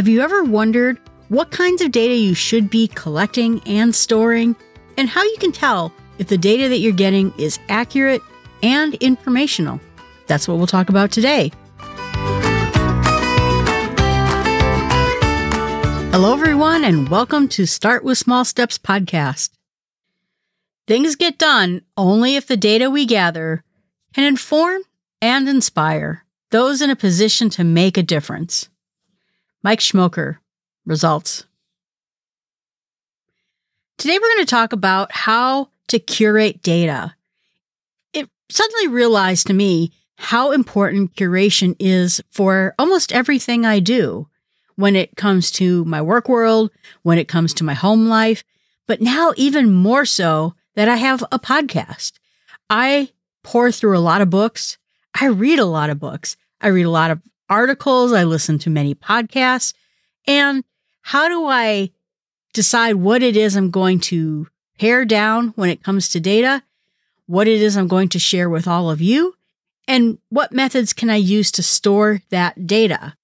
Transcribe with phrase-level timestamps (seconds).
[0.00, 4.56] Have you ever wondered what kinds of data you should be collecting and storing,
[4.96, 8.22] and how you can tell if the data that you're getting is accurate
[8.62, 9.78] and informational?
[10.26, 11.52] That's what we'll talk about today.
[16.12, 19.50] Hello, everyone, and welcome to Start with Small Steps podcast.
[20.86, 23.62] Things get done only if the data we gather
[24.14, 24.80] can inform
[25.20, 28.70] and inspire those in a position to make a difference.
[29.62, 30.38] Mike Schmoker,
[30.86, 31.44] results.
[33.98, 37.14] Today, we're going to talk about how to curate data.
[38.14, 44.28] It suddenly realized to me how important curation is for almost everything I do
[44.76, 46.70] when it comes to my work world,
[47.02, 48.42] when it comes to my home life,
[48.86, 52.12] but now even more so that I have a podcast.
[52.70, 53.10] I
[53.42, 54.78] pour through a lot of books.
[55.18, 56.38] I read a lot of books.
[56.62, 58.12] I read a lot of articles.
[58.12, 59.74] I listen to many podcasts.
[60.26, 60.64] And
[61.02, 61.90] how do I
[62.52, 64.46] decide what it is I'm going to
[64.78, 66.62] pare down when it comes to data,
[67.26, 69.34] what it is I'm going to share with all of you,
[69.86, 73.14] and what methods can I use to store that data?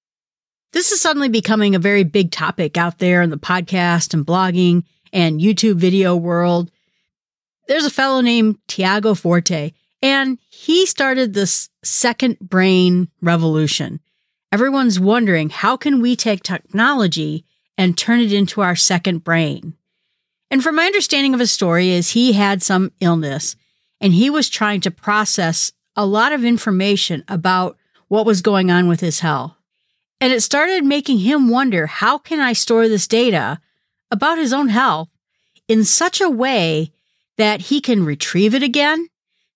[0.72, 4.84] This is suddenly becoming a very big topic out there in the podcast and blogging
[5.12, 6.70] and YouTube video world.
[7.68, 14.00] There's a fellow named Tiago Forte, and he started this second brain revolution.
[14.52, 17.44] Everyone's wondering how can we take technology
[17.76, 19.74] and turn it into our second brain?
[20.50, 23.56] And from my understanding of his story is he had some illness
[24.00, 27.76] and he was trying to process a lot of information about
[28.08, 29.54] what was going on with his health.
[30.20, 33.60] And it started making him wonder how can I store this data
[34.10, 35.08] about his own health
[35.68, 36.92] in such a way
[37.36, 39.08] that he can retrieve it again,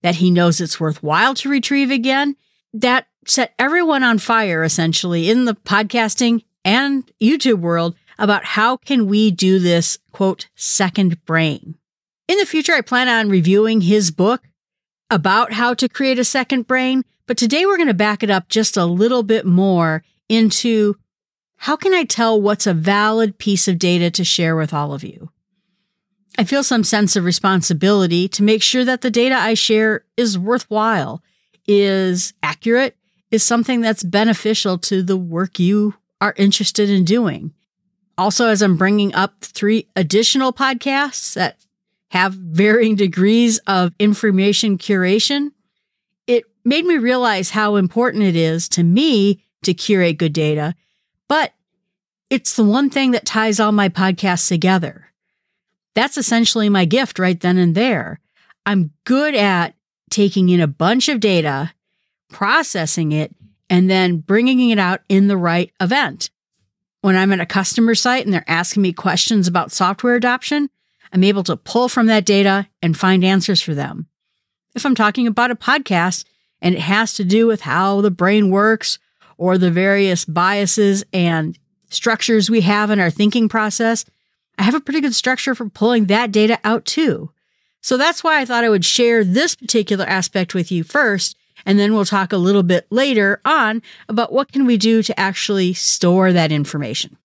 [0.02, 2.36] that he knows it's worthwhile to retrieve again,
[2.74, 9.06] that set everyone on fire essentially in the podcasting and YouTube world about how can
[9.06, 11.76] we do this quote second brain.
[12.28, 14.42] In the future I plan on reviewing his book
[15.10, 18.48] about how to create a second brain, but today we're going to back it up
[18.48, 20.96] just a little bit more into
[21.56, 25.04] how can I tell what's a valid piece of data to share with all of
[25.04, 25.30] you?
[26.38, 30.38] I feel some sense of responsibility to make sure that the data I share is
[30.38, 31.22] worthwhile,
[31.66, 32.96] is accurate,
[33.30, 37.52] is something that's beneficial to the work you are interested in doing.
[38.18, 41.56] Also, as I'm bringing up three additional podcasts that
[42.08, 45.52] have varying degrees of information curation,
[46.26, 50.74] it made me realize how important it is to me to curate good data,
[51.28, 51.52] but
[52.28, 55.06] it's the one thing that ties all my podcasts together.
[55.94, 58.20] That's essentially my gift right then and there.
[58.66, 59.74] I'm good at
[60.10, 61.72] taking in a bunch of data,
[62.30, 63.34] processing it,
[63.68, 66.30] and then bringing it out in the right event.
[67.02, 70.68] When I'm at a customer site and they're asking me questions about software adoption,
[71.12, 74.06] I'm able to pull from that data and find answers for them.
[74.74, 76.24] If I'm talking about a podcast
[76.60, 78.98] and it has to do with how the brain works
[79.36, 81.58] or the various biases and
[81.88, 84.04] structures we have in our thinking process,
[84.58, 87.30] I have a pretty good structure for pulling that data out too.
[87.80, 91.36] So that's why I thought I would share this particular aspect with you first,
[91.66, 95.18] and then we'll talk a little bit later on about what can we do to
[95.18, 97.16] actually store that information.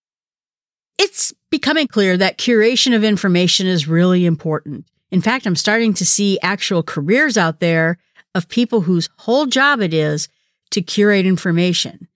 [0.97, 4.85] It's becoming clear that curation of information is really important.
[5.12, 7.97] In fact, I'm starting to see actual careers out there
[8.34, 10.28] of people whose whole job it is
[10.72, 12.07] to curate information.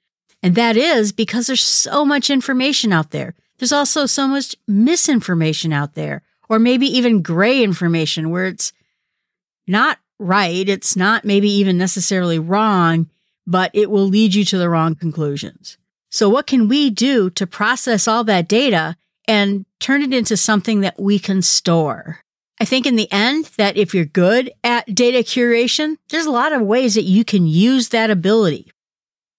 [0.41, 3.35] And that is because there's so much information out there.
[3.58, 8.72] There's also so much misinformation out there, or maybe even gray information where it's
[9.68, 10.68] not right.
[10.68, 13.09] It's not maybe even necessarily wrong,
[13.47, 15.78] but it will lead you to the wrong conclusions.
[16.12, 18.96] So what can we do to process all that data
[19.28, 22.19] and turn it into something that we can store?
[22.59, 26.52] I think in the end that if you're good at data curation, there's a lot
[26.52, 28.72] of ways that you can use that ability.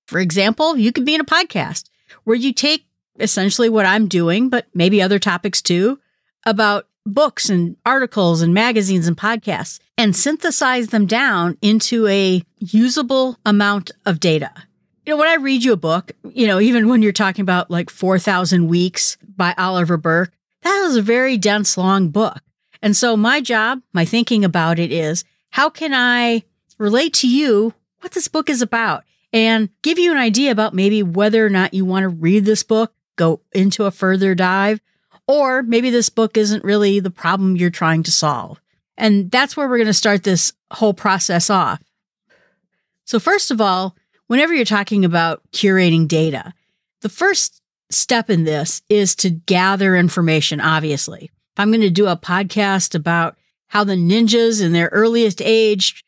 [0.06, 1.90] For example, you could be in a podcast
[2.24, 2.86] where you take
[3.18, 6.00] essentially what I'm doing, but maybe other topics too,
[6.46, 13.38] about books and articles and magazines and podcasts and synthesize them down into a usable
[13.44, 14.50] amount of data.
[15.06, 17.70] You know, when I read you a book, you know, even when you're talking about
[17.70, 20.32] like 4,000 Weeks by Oliver Burke,
[20.62, 22.40] that is a very dense, long book.
[22.82, 26.44] And so my job, my thinking about it is how can I
[26.78, 29.04] relate to you what this book is about?
[29.32, 32.62] and give you an idea about maybe whether or not you want to read this
[32.62, 34.80] book, go into a further dive,
[35.30, 38.60] or maybe this book isn't really the problem you're trying to solve.
[38.96, 41.80] And that's where we're going to start this whole process off.
[43.04, 43.94] So, first of all,
[44.26, 46.52] whenever you're talking about curating data,
[47.02, 47.62] the first
[47.92, 51.26] step in this is to gather information, obviously.
[51.26, 53.36] If I'm going to do a podcast about
[53.68, 56.04] how the ninjas in their earliest age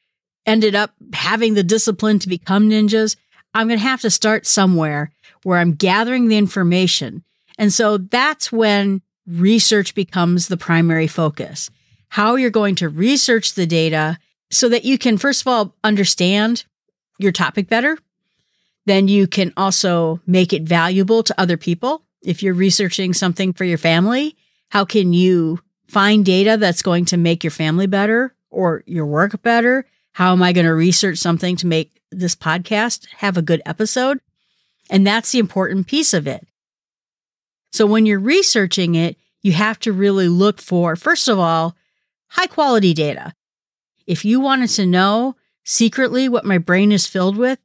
[0.47, 3.15] ended up having the discipline to become ninjas,
[3.55, 5.13] I'm going to have to start somewhere
[5.45, 7.23] where I'm gathering the information.
[7.57, 11.71] And so that's when research becomes the primary focus.
[12.09, 14.19] How you're going to research the data
[14.51, 16.65] so that you can, first of all, understand
[17.19, 17.99] your topic better.
[18.85, 22.03] Then you can also make it valuable to other people.
[22.23, 24.37] If you're researching something for your family,
[24.69, 29.43] how can you find data that's going to make your family better or your work
[29.43, 29.87] better?
[30.13, 34.21] How am I going to research something to make this podcast have a good episode?
[34.91, 36.47] And that's the important piece of it.
[37.73, 41.75] So when you're researching it, you have to really look for, first of all,
[42.29, 43.35] high quality data.
[44.07, 47.59] If you wanted to know secretly what my brain is filled with,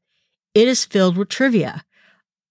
[0.54, 1.84] it is filled with trivia.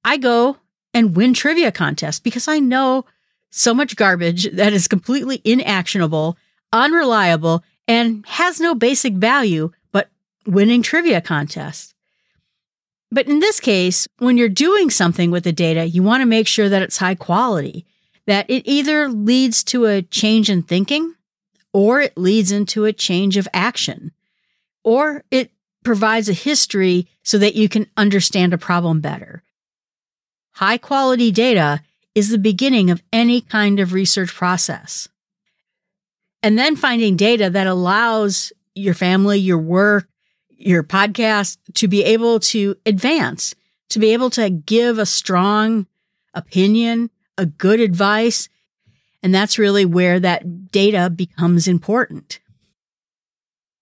[0.04, 0.58] I go
[0.94, 3.04] and win trivia contests because I know
[3.50, 6.36] so much garbage that is completely inactionable,
[6.72, 10.08] unreliable, and has no basic value but
[10.46, 11.94] winning trivia contests.
[13.10, 16.46] But in this case, when you're doing something with the data, you want to make
[16.46, 17.86] sure that it's high quality,
[18.26, 21.14] that it either leads to a change in thinking
[21.72, 24.10] or it leads into a change of action,
[24.82, 25.50] or it
[25.84, 29.42] provides a history so that you can understand a problem better.
[30.52, 31.82] High quality data
[32.14, 35.06] is the beginning of any kind of research process.
[36.42, 40.08] And then finding data that allows your family, your work,
[40.56, 43.54] your podcast to be able to advance,
[43.90, 45.86] to be able to give a strong
[46.34, 48.48] opinion, a good advice.
[49.22, 52.40] And that's really where that data becomes important.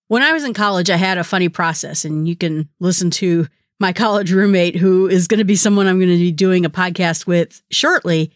[0.08, 3.48] When I was in college, I had a funny process, and you can listen to
[3.80, 6.70] my college roommate, who is going to be someone I'm going to be doing a
[6.70, 8.30] podcast with shortly.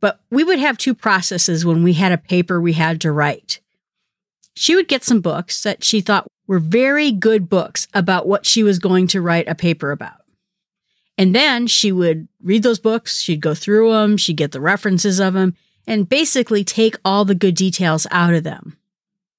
[0.00, 3.61] But we would have two processes when we had a paper we had to write.
[4.54, 8.62] She would get some books that she thought were very good books about what she
[8.62, 10.22] was going to write a paper about.
[11.16, 15.20] And then she would read those books, she'd go through them, she'd get the references
[15.20, 15.54] of them,
[15.86, 18.76] and basically take all the good details out of them.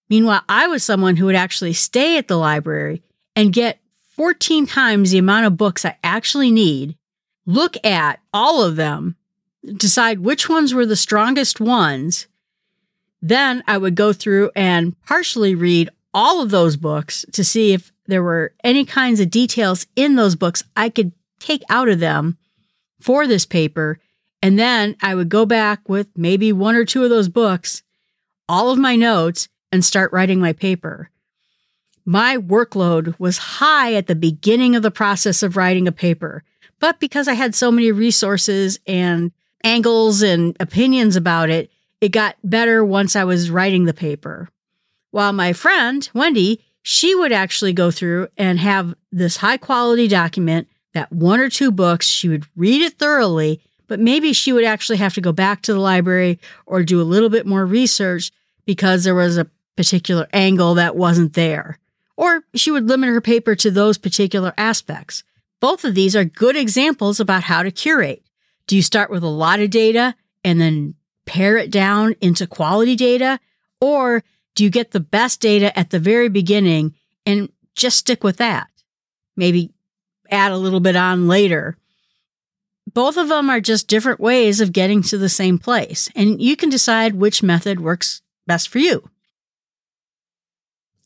[0.10, 3.01] Meanwhile, I was someone who would actually stay at the library
[3.36, 3.80] and get
[4.15, 6.95] 14 times the amount of books I actually need,
[7.45, 9.15] look at all of them,
[9.65, 12.27] decide which ones were the strongest ones.
[13.24, 17.92] Then I would go through and partially read all of those books to see if
[18.06, 22.38] there were any kinds of details in those books I could take out of them
[23.00, 24.00] for this paper.
[24.44, 27.81] And then I would go back with maybe one or two of those books,
[28.48, 31.10] all of my notes, and start writing my paper
[32.06, 36.44] my workload was high at the beginning of the process of writing a paper.
[36.80, 39.31] But because I had so many resources and
[39.64, 41.72] angles and opinions about it,
[42.03, 44.50] it got better once I was writing the paper.
[45.11, 50.67] While my friend, Wendy, she would actually go through and have this high quality document
[50.94, 54.97] that one or two books, she would read it thoroughly, but maybe she would actually
[54.97, 58.31] have to go back to the library or do a little bit more research
[58.65, 61.79] because there was a particular angle that wasn't there
[62.15, 65.23] or she would limit her paper to those particular aspects.
[65.59, 68.23] Both of these are good examples about how to curate.
[68.67, 70.95] Do you start with a lot of data and then
[71.25, 73.39] pare it down into quality data?
[73.82, 74.24] Or
[74.56, 76.94] do you get the best data at the very beginning
[77.25, 78.68] and just stick with that?
[79.36, 79.72] Maybe
[80.30, 81.77] add a little bit on later.
[82.94, 86.56] Both of them are just different ways of getting to the same place, and you
[86.56, 89.10] can decide which method works best for you.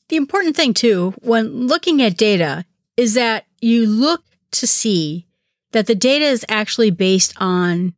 [0.09, 5.27] The important thing too, when looking at data, is that you look to see
[5.71, 7.93] that the data is actually based on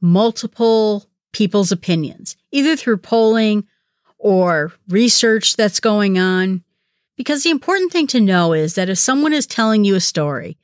[0.00, 3.66] multiple people's opinions, either through polling
[4.18, 6.62] or research that's going on.
[7.16, 10.58] Because the important thing to know is that if someone is telling you a story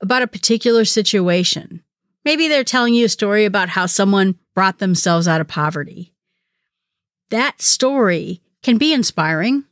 [0.00, 1.82] about a particular situation,
[2.24, 6.12] maybe they're telling you a story about how someone brought themselves out of poverty.
[7.30, 9.64] That story can be inspiring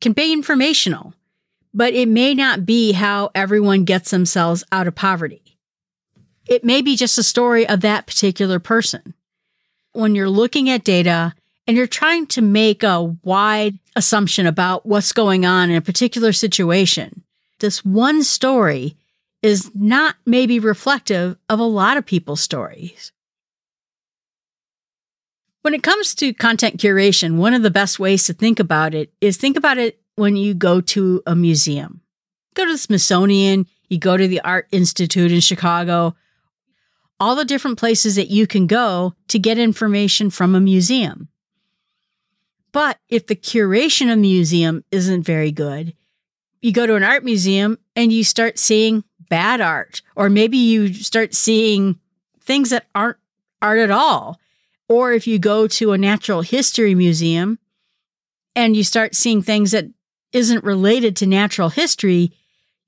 [0.00, 1.14] can be informational,
[1.74, 5.58] but it may not be how everyone gets themselves out of poverty.
[6.46, 9.14] It may be just a story of that particular person.
[9.98, 11.34] When you're looking at data
[11.66, 16.32] and you're trying to make a wide assumption about what's going on in a particular
[16.32, 17.24] situation,
[17.58, 18.96] this one story
[19.42, 23.10] is not maybe reflective of a lot of people's stories.
[25.62, 29.12] When it comes to content curation, one of the best ways to think about it
[29.20, 32.02] is think about it when you go to a museum.
[32.54, 36.14] Go to the Smithsonian, you go to the Art Institute in Chicago.
[37.20, 41.28] All the different places that you can go to get information from a museum.
[42.72, 45.94] But if the curation of a museum isn't very good,
[46.60, 50.92] you go to an art museum and you start seeing bad art, or maybe you
[50.92, 51.98] start seeing
[52.40, 53.18] things that aren't
[53.60, 54.38] art at all.
[54.88, 57.58] Or if you go to a natural history museum
[58.56, 59.86] and you start seeing things that
[60.32, 62.32] isn't related to natural history,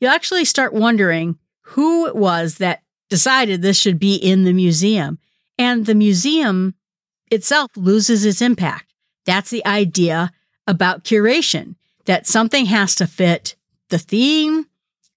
[0.00, 5.18] you actually start wondering who it was that decided this should be in the museum.
[5.58, 6.74] And the museum
[7.30, 8.94] itself loses its impact.
[9.26, 10.32] That's the idea
[10.66, 11.74] about curation,
[12.06, 13.56] that something has to fit
[13.90, 14.66] the theme,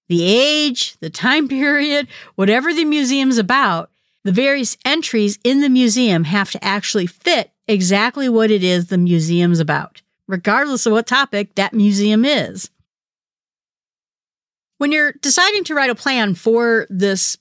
[0.08, 3.90] the age, the time period, whatever the museum's about.
[4.24, 8.98] The various entries in the museum have to actually fit exactly what it is the
[8.98, 12.70] museum's about, regardless of what topic that museum is.
[14.78, 17.38] When you're deciding to write a plan for this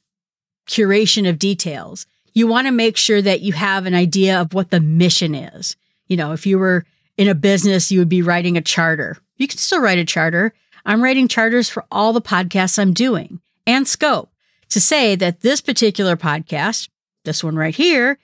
[0.67, 4.71] curation of details, you want to make sure that you have an idea of what
[4.71, 5.75] the mission is.
[6.07, 6.85] You know, if you were
[7.17, 9.17] in a business, you would be writing a charter.
[9.37, 10.53] You can still write a charter.
[10.85, 14.31] I'm writing charters for all the podcasts I'm doing and scope
[14.69, 16.89] to say that this particular podcast,
[17.23, 18.17] this one right here,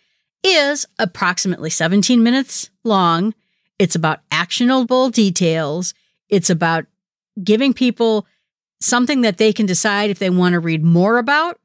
[0.44, 3.34] is approximately 17 minutes long.
[3.78, 5.94] It's about actionable details.
[6.28, 6.86] It's about
[7.44, 8.26] giving people
[8.82, 11.60] something that they can decide if they want to read more about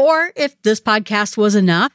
[0.00, 1.92] or if this podcast was enough.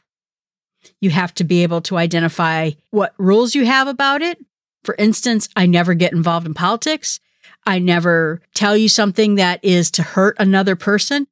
[1.01, 4.38] You have to be able to identify what rules you have about it.
[4.83, 7.19] For instance, I never get involved in politics.
[7.65, 11.25] I never tell you something that is to hurt another person.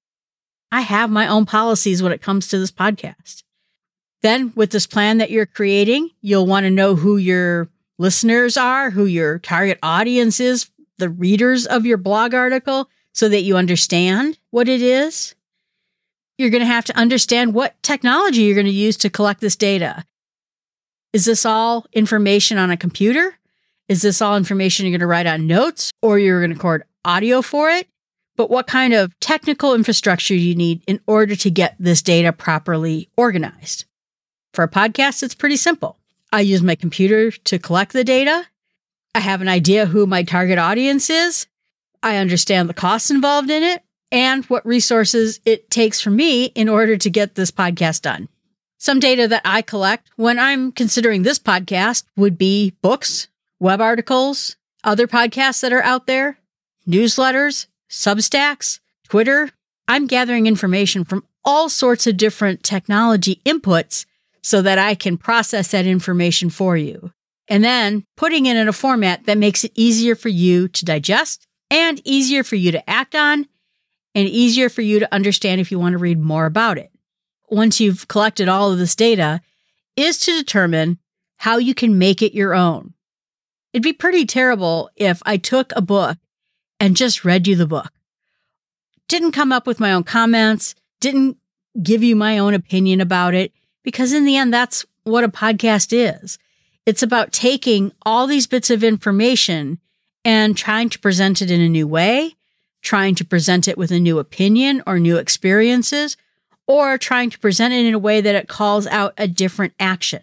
[0.72, 3.44] I have my own policies when it comes to this podcast.
[4.24, 8.90] Then, with this plan that you're creating, you'll want to know who your listeners are,
[8.90, 14.40] who your target audience is, the readers of your blog article, so that you understand
[14.50, 15.36] what it is.
[16.44, 19.56] You're going to have to understand what technology you're going to use to collect this
[19.56, 20.04] data.
[21.14, 23.40] Is this all information on a computer?
[23.88, 26.84] Is this all information you're going to write on notes or you're going to record
[27.06, 27.88] audio for it?
[28.36, 32.34] But what kind of technical infrastructure do you need in order to get this data
[32.34, 33.86] properly organized?
[34.54, 35.98] For a podcast, it's pretty simple.
[36.34, 38.46] I use my computer to collect the data.
[39.16, 41.48] I have an idea who my target audience is.
[42.02, 43.82] I understand the costs involved in it
[44.14, 48.30] and what resources it takes for me in order to get this podcast done.
[48.78, 53.28] Some data that I collect when I'm considering this podcast would be books,
[53.60, 56.38] web articles, other podcasts that are out there,
[56.88, 58.80] newsletters, Substacks,
[59.10, 59.50] Twitter.
[59.88, 64.06] I'm gathering information from all sorts of different technology inputs
[64.42, 67.12] so that I can process that information for you.
[67.48, 71.48] And then putting it in a format that makes it easier for you to digest
[71.72, 73.48] and easier for you to act on
[74.16, 76.92] and easier for you to understand if you want to read more about it.
[77.50, 79.42] Once you've collected all of this data,
[79.96, 80.98] is to determine
[81.38, 82.94] how you can make it your own.
[83.74, 86.18] It'd be pretty terrible if I took a book
[86.80, 87.92] and just read you the book.
[89.08, 91.38] Didn't come up with my own comments, didn't
[91.82, 93.52] give you my own opinion about it,
[93.84, 96.38] because in the end, that's what a podcast is.
[96.86, 99.80] It's about taking all these bits of information
[100.26, 102.36] and trying to present it in a new way,
[102.84, 106.16] trying to present it with a new opinion or new experiences,
[106.68, 110.22] or trying to present it in a way that it calls out a different action.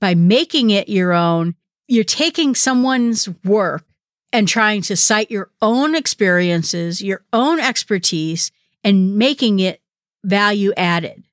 [0.00, 1.54] By making it your own,
[1.86, 3.84] you're taking someone's work
[4.32, 8.50] and trying to cite your own experiences, your own expertise,
[8.82, 9.82] and making it
[10.24, 11.24] value added.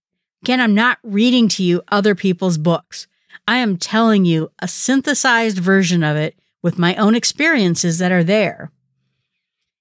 [0.43, 3.07] Again, I'm not reading to you other people's books.
[3.47, 8.23] I am telling you a synthesized version of it with my own experiences that are
[8.23, 8.71] there.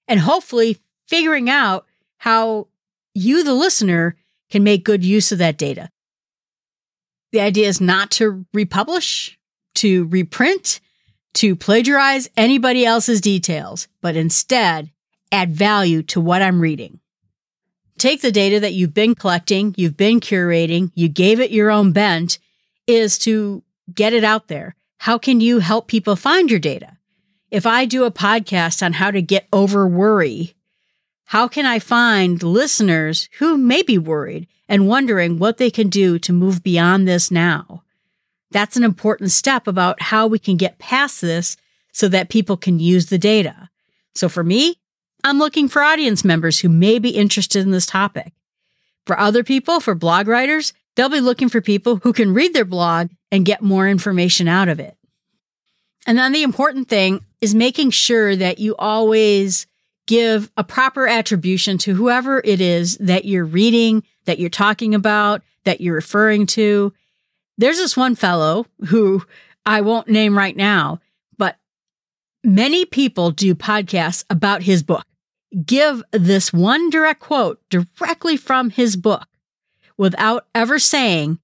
[0.08, 1.86] And hopefully figuring out
[2.18, 2.68] how
[3.14, 4.16] you, the listener,
[4.50, 5.90] can make good use of that data.
[7.32, 9.38] The idea is not to republish,
[9.76, 10.80] to reprint,
[11.34, 14.90] to plagiarize anybody else's details, but instead
[15.32, 17.00] add value to what I'm reading.
[17.98, 21.92] Take the data that you've been collecting, you've been curating, you gave it your own
[21.92, 22.38] bent,
[22.86, 24.74] is to get it out there.
[24.98, 26.95] How can you help people find your data?
[27.50, 30.54] If I do a podcast on how to get over worry,
[31.26, 36.18] how can I find listeners who may be worried and wondering what they can do
[36.20, 37.84] to move beyond this now?
[38.50, 41.56] That's an important step about how we can get past this
[41.92, 43.70] so that people can use the data.
[44.16, 44.80] So for me,
[45.22, 48.32] I'm looking for audience members who may be interested in this topic.
[49.04, 52.64] For other people, for blog writers, they'll be looking for people who can read their
[52.64, 54.96] blog and get more information out of it.
[56.06, 59.66] And then the important thing is making sure that you always
[60.06, 65.42] give a proper attribution to whoever it is that you're reading, that you're talking about,
[65.64, 66.92] that you're referring to.
[67.58, 69.22] There's this one fellow who
[69.64, 71.00] I won't name right now,
[71.38, 71.56] but
[72.44, 75.04] many people do podcasts about his book.
[75.64, 79.26] Give this one direct quote directly from his book
[79.96, 81.38] without ever saying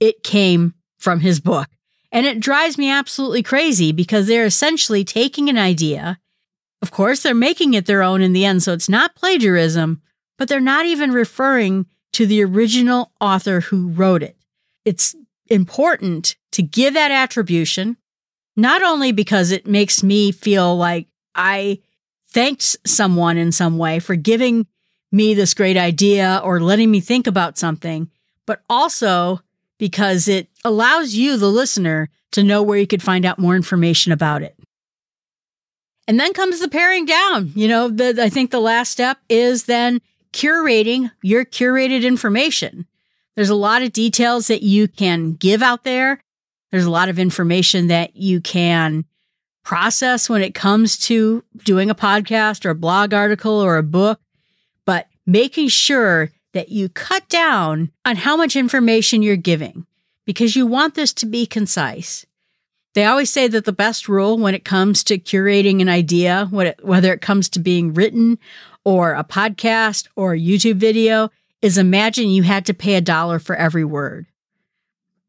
[0.00, 1.68] it came from his book.
[2.10, 6.18] And it drives me absolutely crazy because they're essentially taking an idea.
[6.80, 10.00] Of course, they're making it their own in the end, so it's not plagiarism,
[10.38, 14.36] but they're not even referring to the original author who wrote it.
[14.84, 15.14] It's
[15.48, 17.96] important to give that attribution,
[18.56, 21.80] not only because it makes me feel like I
[22.30, 24.66] thanked someone in some way for giving
[25.10, 28.10] me this great idea or letting me think about something,
[28.46, 29.40] but also
[29.78, 34.12] because it allows you, the listener, to know where you could find out more information
[34.12, 34.58] about it.
[36.06, 37.52] And then comes the paring down.
[37.54, 40.00] You know, the, I think the last step is then
[40.32, 42.86] curating your curated information.
[43.36, 46.20] There's a lot of details that you can give out there.
[46.70, 49.04] There's a lot of information that you can
[49.64, 54.20] process when it comes to doing a podcast or a blog article or a book,
[54.84, 59.86] but making sure that you cut down on how much information you're giving
[60.26, 62.26] because you want this to be concise.
[62.94, 67.12] They always say that the best rule when it comes to curating an idea, whether
[67.12, 68.40] it comes to being written
[68.84, 71.30] or a podcast or a YouTube video,
[71.62, 74.26] is imagine you had to pay a dollar for every word.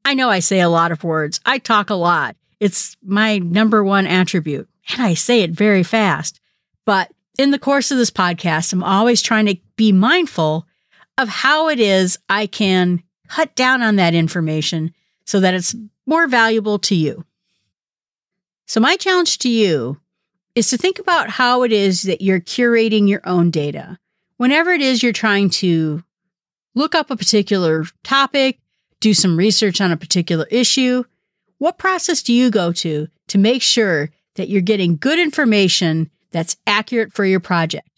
[0.03, 1.39] I know I say a lot of words.
[1.45, 2.35] I talk a lot.
[2.59, 6.39] It's my number one attribute, and I say it very fast.
[6.85, 10.65] But in the course of this podcast, I'm always trying to be mindful
[11.19, 14.93] of how it is I can cut down on that information
[15.25, 17.25] so that it's more valuable to you.
[18.65, 19.99] So, my challenge to you
[20.55, 23.99] is to think about how it is that you're curating your own data.
[24.37, 26.03] Whenever it is you're trying to
[26.73, 28.59] look up a particular topic,
[29.01, 31.03] do some research on a particular issue,
[31.57, 36.55] what process do you go to to make sure that you're getting good information that's
[36.65, 37.89] accurate for your project?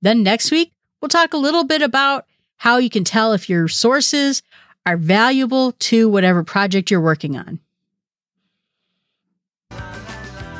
[0.00, 2.26] Then next week, we'll talk a little bit about
[2.58, 4.42] how you can tell if your sources
[4.84, 7.60] are valuable to whatever project you're working on.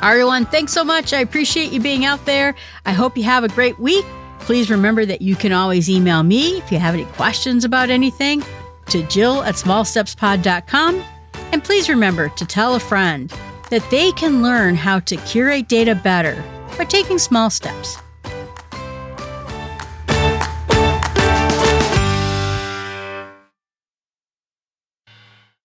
[0.01, 1.13] Everyone, thanks so much.
[1.13, 2.55] I appreciate you being out there.
[2.85, 4.05] I hope you have a great week.
[4.39, 8.43] Please remember that you can always email me if you have any questions about anything
[8.87, 11.03] to jill at smallstepspod.com.
[11.51, 13.33] And please remember to tell a friend
[13.69, 16.41] that they can learn how to curate data better
[16.77, 17.97] by taking small steps.